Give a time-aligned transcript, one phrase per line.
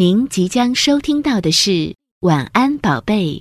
[0.00, 1.70] 您即将收听到的是
[2.20, 3.34] 《晚安宝贝》，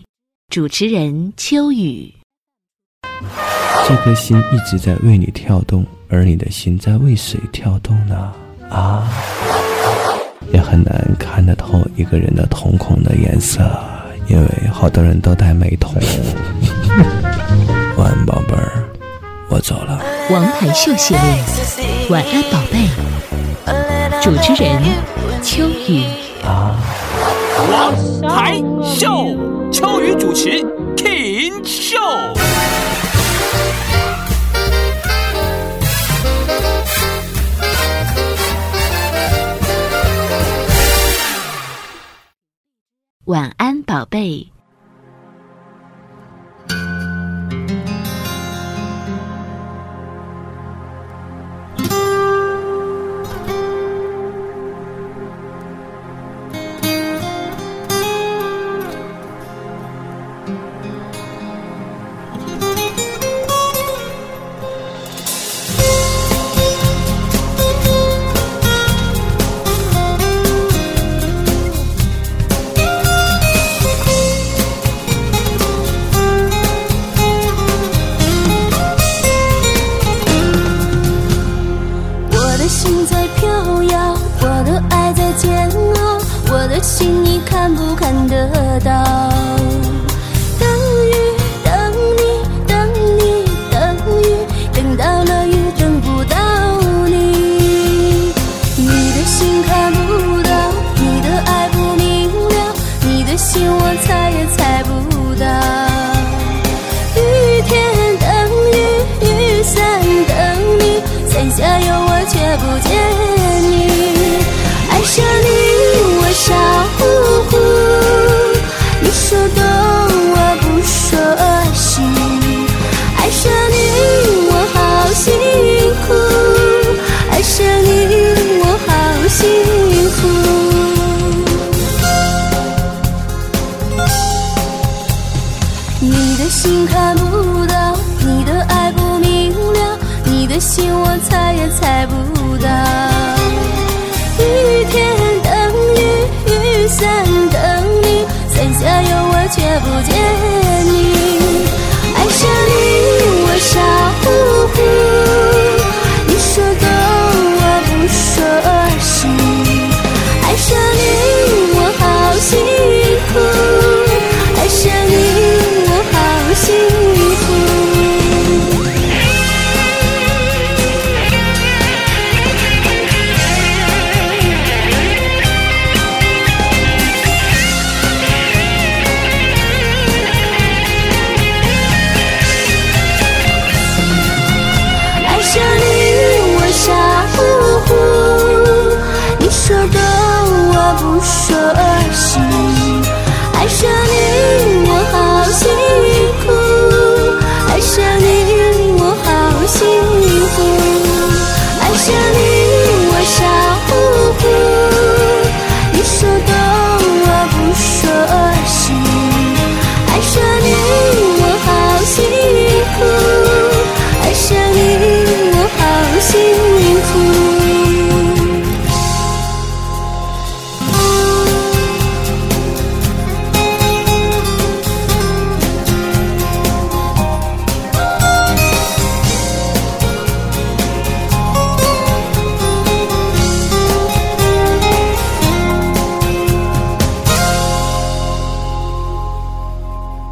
[0.50, 2.14] 主持人秋雨。
[3.88, 8.34] 这颗心一直在为你跳动，而你的心在为谁跳动呢？
[8.70, 9.10] 啊，
[10.52, 13.62] 也很难看得透一个人的瞳孔的颜色，
[14.28, 15.94] 因为好多人都戴美瞳。
[17.96, 18.89] 晚安，宝贝儿，
[19.50, 20.00] 我走了。
[20.30, 21.24] 王牌秀系列，
[22.12, 22.88] 《晚安宝贝》，
[24.22, 24.80] 主持人
[25.44, 26.06] 秋雨。
[26.46, 26.78] 啊，
[27.72, 27.94] 王
[28.30, 29.36] 牌秀，
[29.72, 30.62] 秋雨主持
[30.96, 31.98] ，King 秀。
[43.26, 44.52] 晚安，宝贝。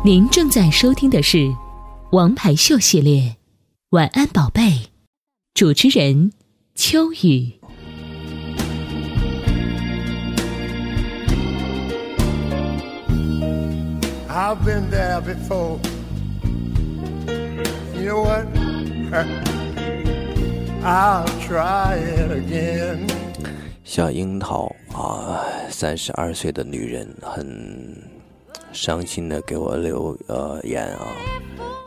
[0.07, 1.38] 您正在收听的是
[2.12, 3.23] 《王牌秀》系列，
[3.90, 4.62] 《晚安宝贝》，
[5.53, 6.31] 主持人
[6.73, 7.59] 秋雨。
[14.29, 15.78] I've been there before.
[17.93, 18.47] You know what?
[20.85, 23.09] I'll try it again.
[23.84, 28.07] 小樱桃啊，三十二岁的女人很
[28.78, 31.08] 伤心的给我留呃言啊，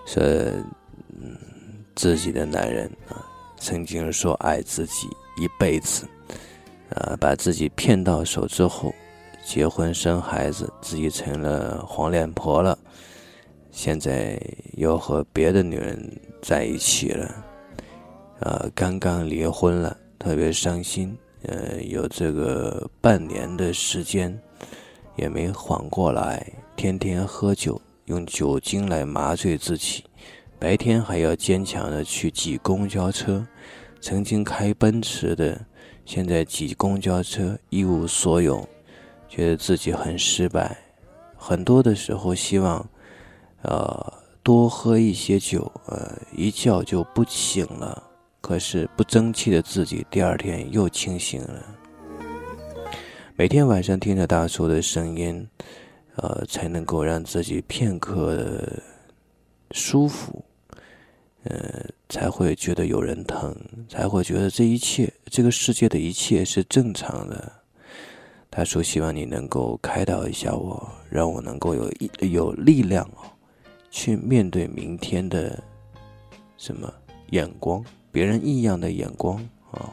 [0.04, 0.20] 说
[1.08, 1.38] 嗯
[1.94, 3.24] 自己的男人啊
[3.58, 5.06] 曾经说爱自己
[5.36, 6.04] 一辈子，
[6.96, 8.92] 啊把自己骗到手之后，
[9.44, 12.76] 结婚生孩子，自己成了黄脸婆了，
[13.70, 14.36] 现在
[14.72, 15.96] 又和别的女人
[16.42, 17.44] 在一起了，
[18.40, 21.16] 呃刚刚离婚了，特别伤心。
[21.44, 24.38] 呃，有这个半年的时间，
[25.16, 26.46] 也没缓过来，
[26.80, 30.02] 天天喝酒，用酒精来麻醉自己，
[30.58, 33.46] 白天还要坚强的去挤公交车。
[34.00, 35.60] 曾经开奔驰的，
[36.06, 38.66] 现在挤公交车一无所有，
[39.28, 40.74] 觉得自己很失败。
[41.36, 42.88] 很多的时候希望，
[43.60, 48.02] 呃，多喝一些酒，呃，一觉就不醒了。
[48.40, 51.62] 可是不争气的自己，第二天又清醒了。
[53.36, 55.46] 每天晚上听着大叔的声音，
[56.22, 58.82] 呃，才能够让自己片刻的
[59.70, 60.44] 舒服，
[61.44, 63.56] 呃，才会觉得有人疼，
[63.88, 67.50] 才会觉得这一切，这个世界的一切是正常的。
[68.50, 73.24] 他说希望你能够开导一下我，让我能够有一有力量哦，
[73.90, 75.62] 去面对明天的
[76.58, 76.92] 什么
[77.30, 77.82] 眼光。
[78.12, 79.36] 别人异样的眼光
[79.70, 79.88] 啊！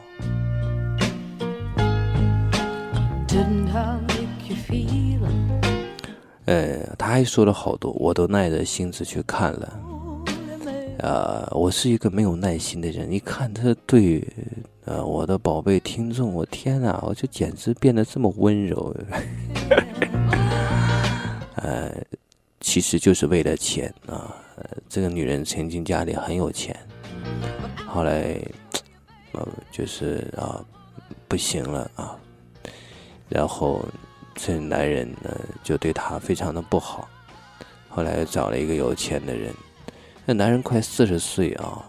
[6.48, 9.80] 呃，他还说了好多，我都耐着性子去看了。
[11.00, 13.12] 啊，我是一个没有耐心的人。
[13.12, 14.26] 一看他对，
[14.86, 18.96] 呃，我的宝贝听众，我天哪，我就简直变得这么温柔。
[21.56, 21.92] 呃，
[22.60, 24.34] 其实就是为了钱啊！
[24.88, 26.74] 这个女人曾经家里很有钱。
[27.86, 28.40] 后来，
[29.32, 30.64] 呃，就是啊，
[31.28, 32.16] 不行了啊，
[33.28, 33.84] 然后
[34.40, 37.08] 这男人呢就对她非常的不好。
[37.88, 39.52] 后来找了一个有钱的人，
[40.24, 41.84] 那男人快四十岁啊，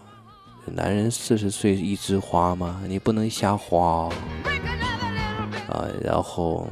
[0.66, 2.82] 男人四十岁一枝花吗？
[2.88, 4.08] 你不能瞎花
[5.68, 5.86] 啊。
[6.02, 6.66] 然后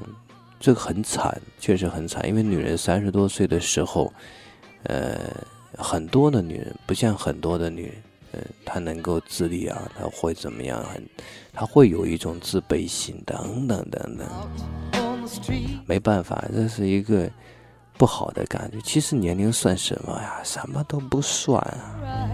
[0.59, 4.13] 这个很惨，确实很惨，因为女人三十多岁的时候，
[4.83, 5.17] 呃，
[5.77, 7.95] 很多的女人不像很多的女人。
[8.33, 10.85] 嗯，他能够自立啊，他会怎么样？
[10.85, 11.03] 很，
[11.51, 14.29] 他会有一种自卑心，等等等等。
[15.87, 17.29] 没办法，这是一个
[17.97, 18.79] 不好的感觉。
[18.83, 20.41] 其实年龄算什么呀？
[20.45, 22.31] 什么都不算啊。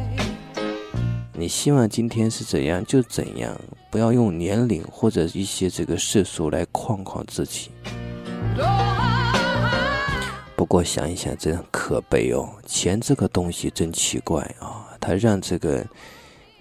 [1.33, 3.53] 你希望今天是怎样就怎样，
[3.91, 7.71] 不要用年龄或者一些这个世俗来框框自己。
[10.57, 12.49] 不过想一想，真可悲哦。
[12.65, 14.87] 钱这个东西真奇怪啊。
[15.01, 15.85] 他让这个，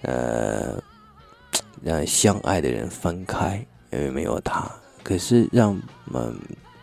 [0.01, 0.81] 呃，
[1.81, 4.69] 让相爱的人分开，因为没有他。
[5.03, 5.79] 可是让
[6.13, 6.35] 嗯，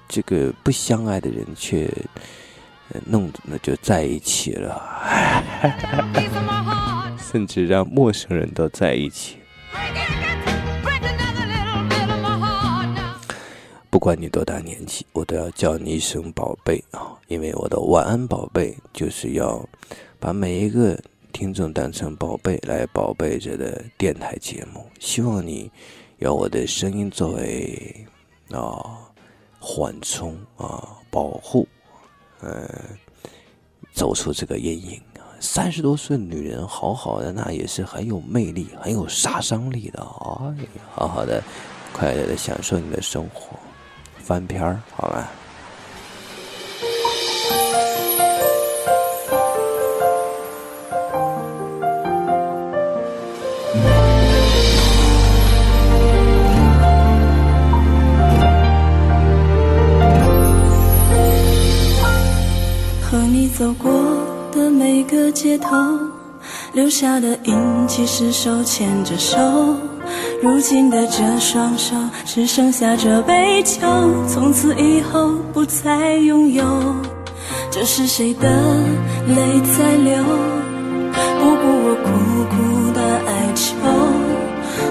[0.08, 1.90] 这个不相爱的人却
[3.06, 4.80] 弄那就在一起了，
[7.18, 9.38] 甚至让陌生人都在一起。
[13.88, 17.18] 不管你多大年纪，我都要叫你一声宝贝啊！
[17.26, 19.68] 因为我的晚安宝贝就是要
[20.18, 20.98] 把每一个。
[21.32, 25.70] 听众当成宝贝来宝贝着的电台节目，希望你
[26.20, 28.06] 用我的声音作为
[28.50, 28.84] 啊
[29.58, 31.66] 缓冲啊保护，
[32.40, 32.68] 呃，
[33.94, 35.02] 走出这个阴影
[35.40, 40.54] 三十多岁女人，好好的，那也是很有魅力、很有杀伤力的啊！
[40.92, 41.42] 好好的，
[41.94, 43.58] 快乐的享受你的生活，
[44.18, 45.32] 翻篇儿好吧？
[65.42, 65.74] 街头，
[66.74, 67.56] 留下的印
[67.86, 69.38] 记是手牵着手。
[70.42, 73.80] 如今的这双手，只剩下这杯酒，
[74.28, 76.62] 从此以后不再拥有。
[77.70, 78.50] 这是谁的
[79.28, 80.22] 泪在流？
[81.38, 82.10] 不顾我苦
[82.50, 83.72] 苦的哀求，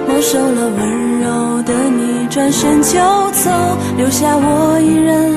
[0.08, 2.98] 没收了温柔的你，转身就
[3.34, 3.52] 走，
[3.98, 5.32] 留下我一人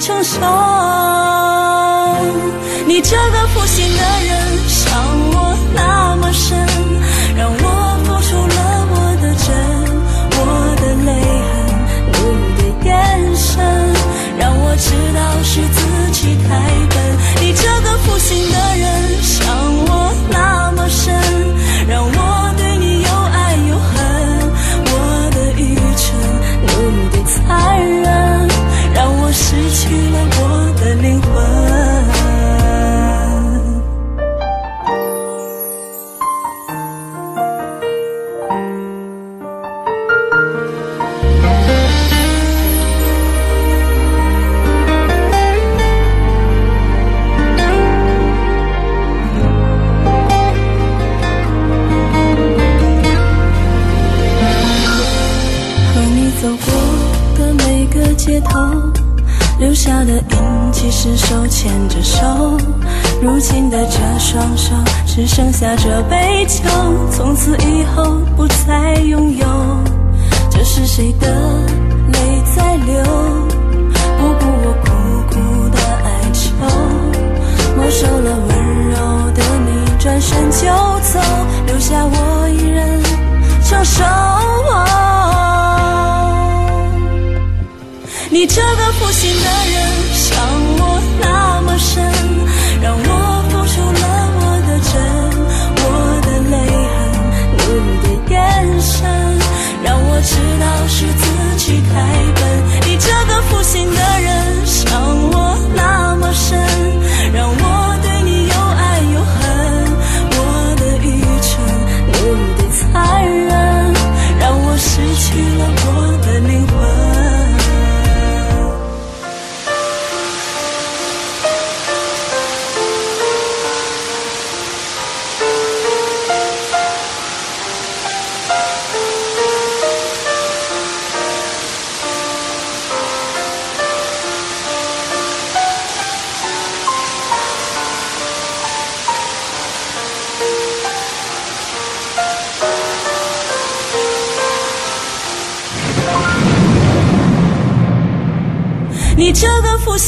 [0.00, 1.47] 承受。
[2.88, 4.88] 你这个负心的人，伤
[5.34, 6.56] 我那么深，
[7.36, 7.62] 让我
[8.02, 8.56] 付出了
[8.88, 9.46] 我的真，
[10.32, 10.40] 我
[10.80, 11.12] 的泪
[11.52, 11.52] 痕，
[12.14, 12.16] 你
[12.56, 12.88] 的眼
[13.36, 13.60] 神，
[14.38, 15.78] 让我知道是自
[16.12, 16.48] 己太
[16.88, 16.96] 笨。
[17.42, 18.56] 你这个负心的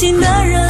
[0.01, 0.60] 心的人，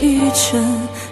[0.00, 0.62] 愚蠢，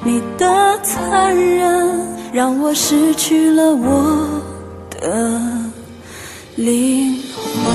[0.04, 4.42] 你的残忍，让我失去了我
[4.90, 5.70] 的
[6.56, 7.74] 灵魂。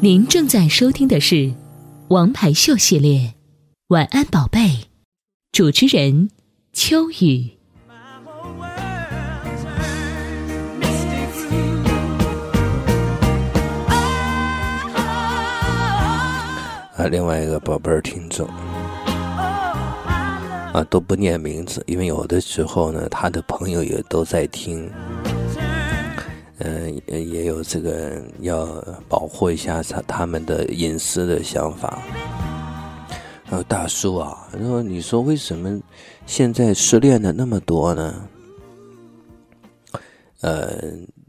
[0.00, 1.34] 您正在收听的是
[2.08, 3.18] 《王牌秀》系列，
[3.88, 4.60] 《晚安宝贝》，
[5.50, 6.30] 主持人
[6.72, 7.55] 秋雨。
[17.08, 18.46] 另外一个宝贝儿听众
[20.72, 24.90] 啊，都不念名字，因为有的时候呢，他的朋友也都在听，
[26.58, 28.66] 嗯、也有这个要
[29.08, 32.02] 保护一下他他们的隐私的想法。
[33.44, 35.80] 还有大叔啊，然后你说为什么
[36.26, 38.28] 现在失恋的那么多呢？
[40.40, 40.76] 呃，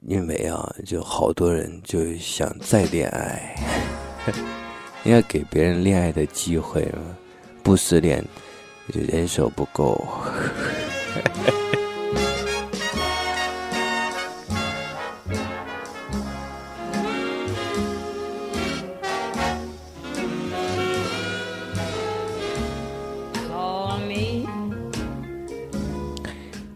[0.07, 3.55] 因为啊，就好多人就想再恋爱。
[5.07, 6.99] 应该给别人恋爱的机会嘛，
[7.63, 8.21] 不失恋
[8.87, 10.05] 人手不够。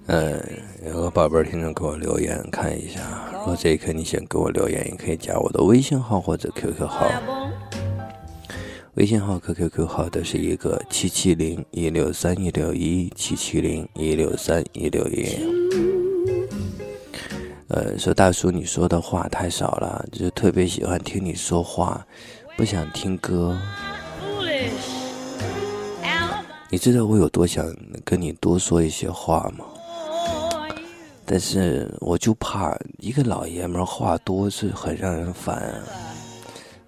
[0.08, 0.42] 嗯，
[0.86, 3.02] 有个宝贝儿听众给我留言，看一下。
[3.34, 7.12] 如果这一刻你想给我留言，也可以加我的微信号或者 QQ 号。
[8.96, 15.28] 微信号和 QQ 号都是一个七七零一六三一六一七七零一六三一六一。
[17.70, 22.06] 呃，说大叔，你说的话太少了，就特别喜欢听你说话，
[22.58, 23.58] 不想听歌。
[26.70, 27.66] 你知道我有多想
[28.04, 29.64] 跟你多说一些话吗？
[31.26, 35.82] 但是我就怕一个老爷们话多是很让人烦。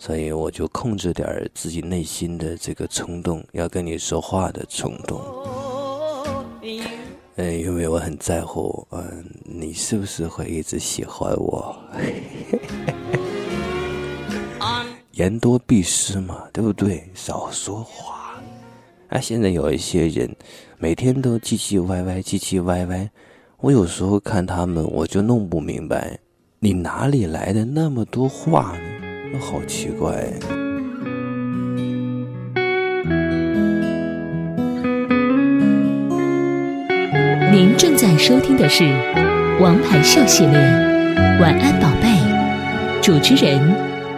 [0.05, 5.17] 所以我就控制点儿自己内心的这个冲动，要跟你说话的冲动。
[7.37, 11.73] 嗯，因为我很在乎，嗯，你是不是会一直喜欢我？
[15.13, 17.09] 言多必失嘛，对不对？
[17.13, 18.33] 少说话。
[19.07, 20.29] 啊，现在有一些人
[20.79, 23.09] 每天都唧唧歪歪，唧唧歪歪，
[23.61, 26.19] 我有时候看他们，我就弄不明白，
[26.59, 28.92] 你哪里来的那么多话呢？
[29.39, 30.31] 好奇怪。
[37.51, 38.83] 您正在收听的是
[39.61, 40.57] 《王牌秀》系列，
[41.41, 42.07] 《晚安宝贝》，
[43.01, 43.59] 主持人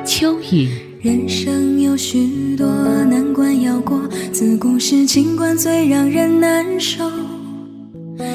[0.05, 0.69] 秋雨。
[1.01, 7.03] 人生有许多难关要过，自古是情关最让人难受。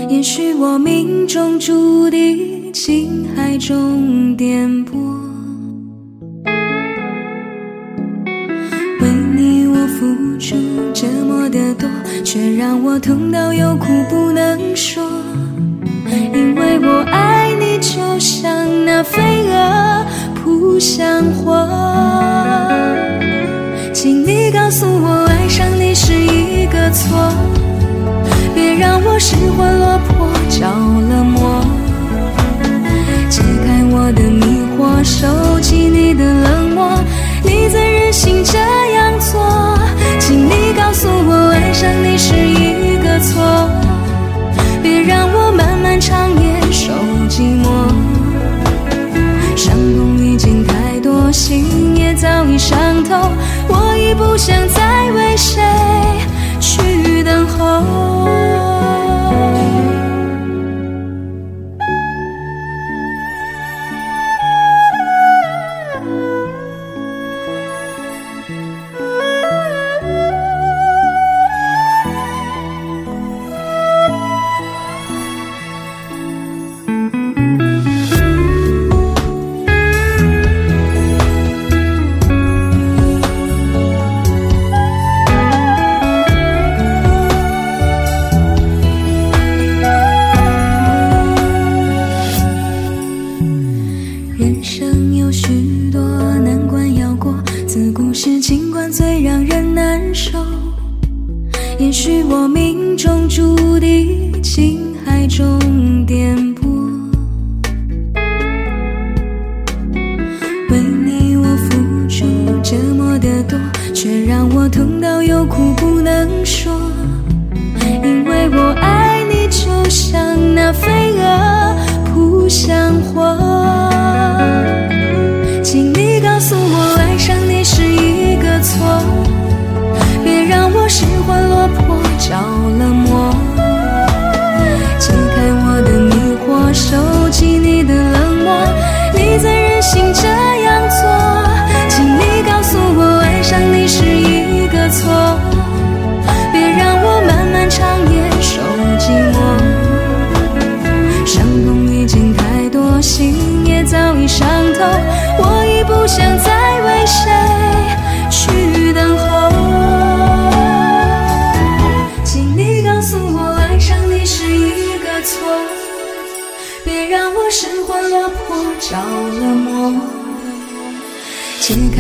[0.09, 5.10] 也许我命中注定情海中颠簸。
[10.41, 10.57] 付出
[10.95, 11.87] 这么的多，
[12.25, 15.03] 却让我痛到有苦不能说。
[16.33, 18.51] 因为我爱你，就像
[18.87, 21.69] 那飞蛾扑向火。
[23.93, 27.31] 请你告诉我，爱上你是一个错，
[28.55, 31.63] 别让我失魂落魄，着了魔。
[33.29, 34.43] 解开我的迷
[34.79, 36.99] 惑，收起你的冷漠，
[37.45, 38.59] 你怎忍心这
[42.23, 43.67] 是一个错，
[44.83, 46.93] 别让我漫漫长夜受
[47.31, 47.65] 寂寞。
[49.57, 53.33] 伤痛已经太多，心也早已伤透，
[53.69, 54.80] 我已不想再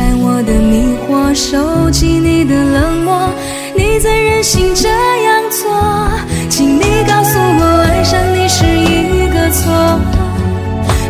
[0.00, 3.28] 开我的迷惑，收起你的冷漠，
[3.76, 6.08] 你怎忍心这样做？
[6.48, 10.00] 请你告诉我，爱上你是一个错，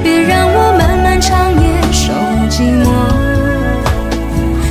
[0.03, 2.13] 别让我漫漫长夜受
[2.51, 2.85] 寂寞。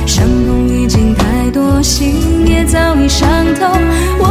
[0.06, 3.72] 伤痛已经太多，心也早已伤透，
[4.18, 4.26] 我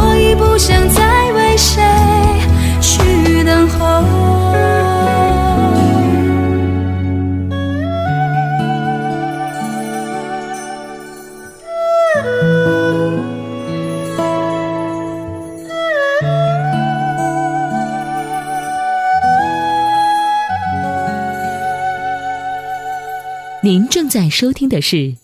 [24.10, 24.96] 在收听的是《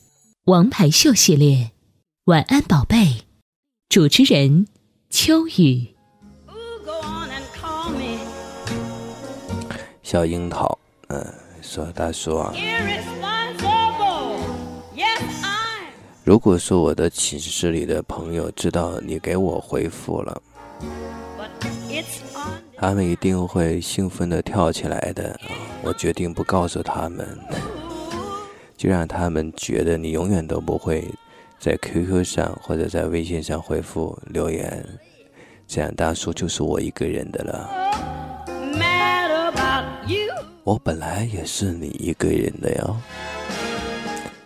[0.44, 1.56] 王牌秀》系列，
[2.26, 2.96] 《晚安宝贝》，
[3.88, 4.68] 主持人
[5.10, 5.88] 秋雨。
[10.04, 12.54] 小樱桃，嗯、说大叔啊.
[16.22, 20.40] 如果说我的寝室里的朋友知道你给我回复了.
[22.76, 25.32] 他们一定会兴奋的跳起来的。
[25.32, 25.40] 啊
[25.82, 27.38] 我决定不告诉他们，
[28.76, 31.04] 就让他们觉得你永远都不会
[31.58, 34.84] 在 QQ 上或者在微信上回复留言，
[35.66, 37.70] 这样大叔就是我一个人的了。
[40.62, 42.96] 我本来也是你一个人的哟，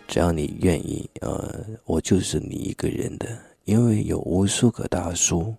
[0.07, 3.27] 只要你愿意，呃，我就是你一个人的，
[3.65, 5.53] 因为有无数个大叔，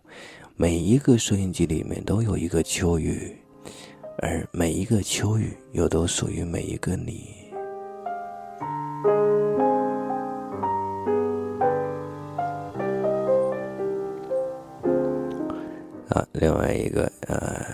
[0.56, 3.36] 每一个收音机里面都有一个秋雨，
[4.18, 7.41] 而每一个秋雨又都属于每一个你。
[16.12, 17.64] 啊，另外一个呃，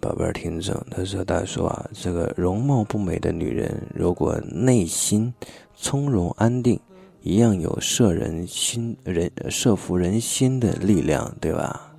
[0.00, 5.30] 宝贝儿听众，他说：“大叔啊，这个容貌不美的女人，如果内心
[5.74, 6.80] 从容安定，
[7.20, 11.92] 一样有摄人心人摄服人心的力量，对吧？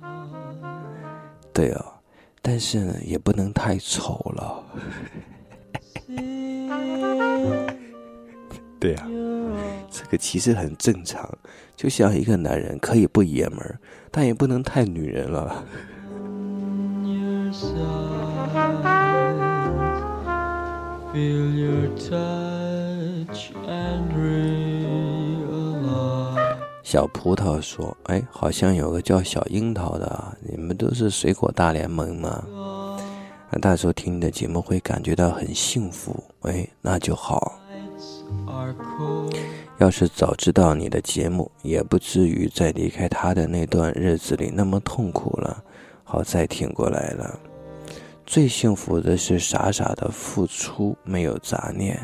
[1.52, 1.84] 对哦，
[2.42, 4.64] 但是呢，也不能太丑了。
[8.80, 9.06] 对呀、
[9.98, 11.26] 这个其实很正常，
[11.74, 13.78] 就像一个男人可以不爷们儿，
[14.10, 15.64] 但也不能太女人了。
[26.82, 32.44] 小葡萄说：“哎，好像有个叫小樱桃的，你们都是水果大联盟吗？
[33.50, 36.22] 那到时候听你的节目会感觉到很幸福。
[36.42, 37.58] 哎，那就好。
[39.78, 45.62] 要是早知道你的节目，也不至于在离开他的那段日子里那么痛苦了。
[46.02, 47.38] 好在挺过来了。
[48.24, 52.00] 最幸福的是傻傻的付出，没有杂念。”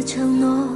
[0.00, 0.68] 承诺，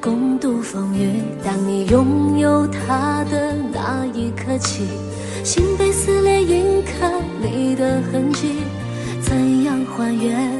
[0.00, 1.20] 共度风雨。
[1.44, 4.86] 当你拥有他的那一刻起，
[5.44, 7.06] 心被撕裂，印刻
[7.42, 8.62] 你的痕迹。
[9.22, 10.50] 怎样还原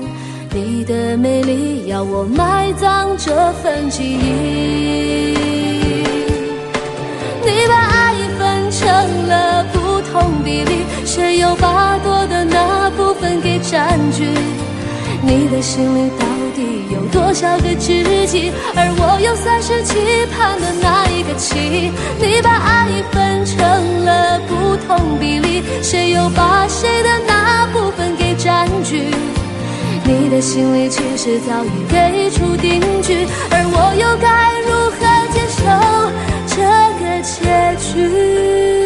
[0.52, 1.86] 你的美丽？
[1.88, 5.34] 要我埋葬这份记忆。
[7.44, 8.88] 你把爱分成
[9.28, 14.26] 了不同比例，谁又把多的那部分给占据？
[15.22, 16.26] 你的心里到
[17.16, 18.52] 多少个知己？
[18.76, 21.90] 而我又算是期盼的那一个期？
[22.20, 29.08] 你把爱分成了不同比例，谁又把谁的那部分给占据？
[30.04, 35.00] 你的心里其实早已给出定局，而我又该如何
[35.32, 35.64] 接受？
[36.46, 36.60] 这
[37.00, 37.34] 个结
[37.80, 38.85] 局。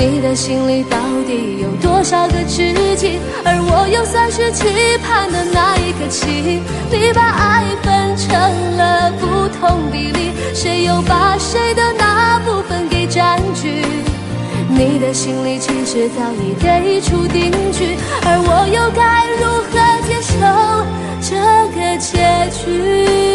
[0.00, 3.18] 你的心里到底有多少个知己？
[3.44, 4.64] 而我又算是期
[5.04, 6.62] 盼的那一颗棋？
[6.90, 8.32] 你把爱分成
[8.78, 13.84] 了不同比例，谁又把谁的那部分给占据？
[14.70, 19.76] 你的心里其实早已给出定局，而我又该如何
[20.08, 20.32] 接受
[21.20, 21.36] 这
[21.76, 23.29] 个结局？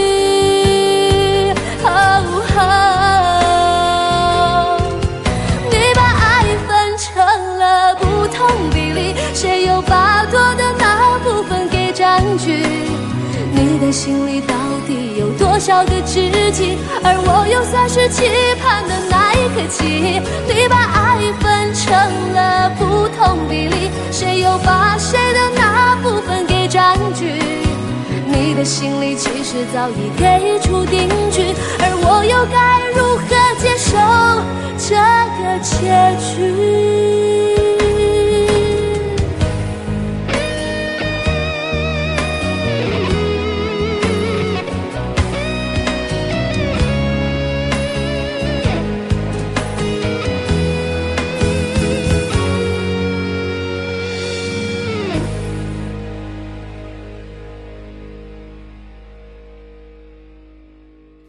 [13.91, 14.55] 心里到
[14.87, 16.77] 底有多少个知己？
[17.03, 18.23] 而我又算是期
[18.61, 20.21] 盼的那一颗棋？
[20.47, 21.93] 你把爱分成
[22.33, 27.41] 了不同比例，谁又把谁的那部分给占据？
[28.27, 33.25] 你的心里其实早已给出定局，而我又该如何
[33.59, 33.97] 接受
[34.77, 34.95] 这
[35.37, 37.54] 个结局？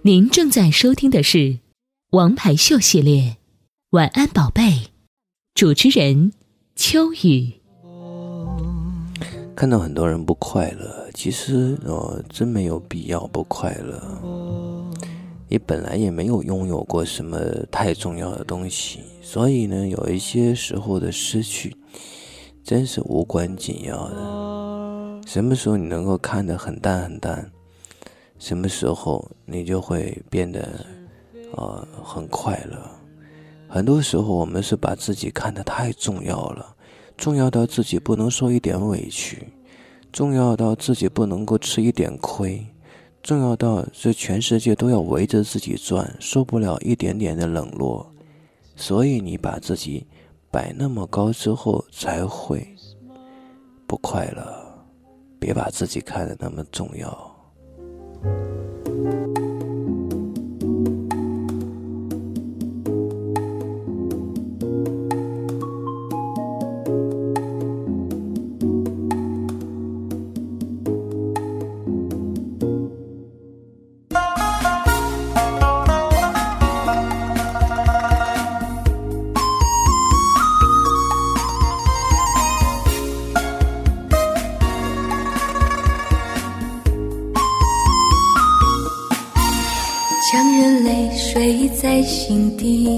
[0.07, 1.39] 您正在收听的是
[2.11, 3.23] 《王牌秀》系列，
[3.91, 4.63] 《晚安宝贝》，
[5.53, 6.33] 主持人
[6.77, 7.55] 秋雨。
[9.57, 14.01] 看到很多人不快乐，其实呃，真没有必要不快乐。
[15.49, 17.41] 你本来也没有拥有过什么
[17.73, 21.77] 太重要的东西，所以呢，有一些时候的失去，
[22.63, 25.21] 真是无关紧要的。
[25.27, 27.51] 什么时候你能够看得很淡很淡，
[28.39, 30.85] 什么时候你就会变得，
[31.53, 32.79] 呃，很快乐。
[33.69, 36.75] 很多时候我们是把自己看得太重要了，
[37.17, 39.47] 重要到自己不能受一点委屈，
[40.13, 42.65] 重要到自己不能够吃一点亏。
[43.23, 48.09] 重要到这全世界都要围着自己转，受不了一点点的冷落，
[48.77, 50.07] 所以你把自己
[50.49, 52.65] 摆那么高之后才会
[53.85, 54.65] 不快乐。
[55.41, 57.36] 别把自己看得那么重要。
[58.23, 59.56] Thank you.
[91.81, 92.89] 在心底，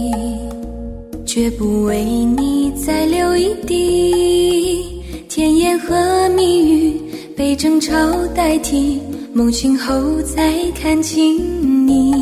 [1.26, 5.02] 绝不为你再流一滴。
[5.28, 7.02] 甜言和蜜语
[7.36, 7.92] 被争吵
[8.36, 11.36] 代替，梦醒后再看清
[11.84, 12.12] 你，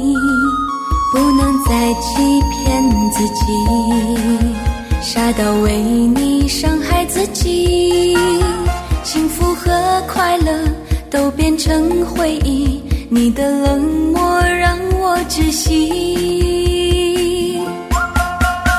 [1.12, 3.44] 不能再欺骗自己，
[5.02, 8.16] 傻到为你伤害自己。
[9.05, 10.61] 幸福和快乐
[11.11, 14.79] 都变成回忆，你的冷漠让
[15.16, 17.59] 我窒息。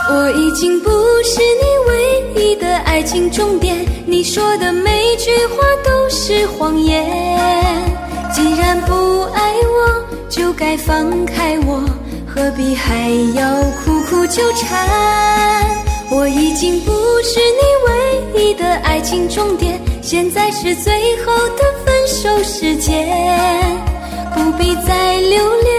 [0.10, 0.90] 我已经不
[1.24, 7.04] 是你唯一的爱情终点，你说的每句话都是谎言。
[8.32, 11.84] 既然不爱我，就该放开我，
[12.28, 14.88] 何必还要苦苦纠缠？
[16.12, 16.92] 我已经不
[17.24, 23.10] 是你唯一的爱情终点，现在是最后的分手时间，
[24.36, 25.77] 不必再留恋，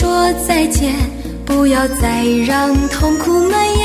[0.00, 1.20] 说再见。
[1.44, 3.79] 不要再让痛苦蔓延。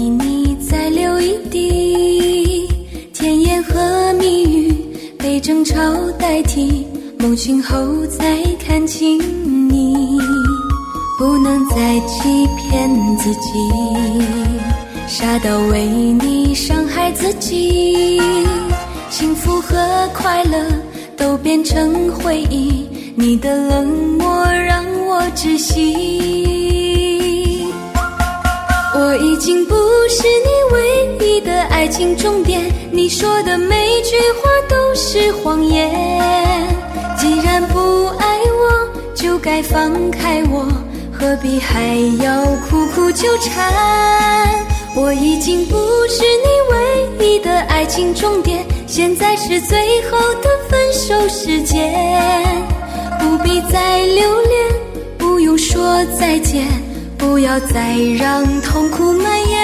[0.00, 2.66] 为你再流一滴，
[3.12, 4.74] 甜言和蜜语
[5.18, 5.76] 被争吵
[6.18, 6.86] 代替。
[7.18, 9.18] 梦醒后再看清
[9.68, 10.18] 你，
[11.18, 13.50] 不能再欺骗自己，
[15.06, 18.18] 傻到为你伤害自己。
[19.10, 20.64] 幸福和快乐
[21.14, 23.86] 都变成回忆，你的冷
[24.16, 26.59] 漠让我窒息。
[29.02, 29.74] 我已经不
[30.10, 32.60] 是你唯一的爱情终点，
[32.92, 35.90] 你说的每句话都是谎言。
[37.16, 37.78] 既然不
[38.18, 40.68] 爱我，就该放开我，
[41.10, 43.72] 何必还要苦苦纠缠？
[44.94, 49.78] 我已经不是你唯一的爱情终点，现在是最
[50.10, 51.90] 后的分手时间，
[53.18, 54.68] 不必再留恋，
[55.16, 56.66] 不用说再见，
[57.20, 59.60] 不要再让痛苦蔓延。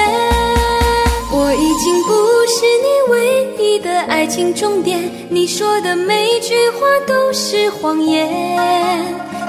[1.33, 2.13] 我已经不
[2.47, 8.29] 是你唯一的爱情终点，你说的每句话都是谎言。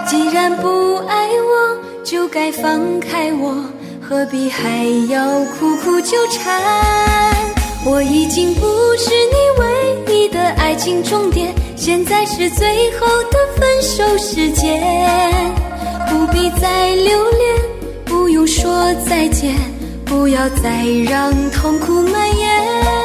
[0.07, 3.61] 既然不爱我，就该放开我，
[4.01, 5.27] 何必还要
[5.59, 6.61] 苦苦纠缠？
[7.85, 8.67] 我已经不
[8.97, 14.81] 是你唯一的爱情终点，现在是最后的分手时间，
[16.09, 17.55] 不必再留恋，
[18.27, 19.55] 不用说再见。
[20.03, 22.96] 不要再让痛苦蔓延。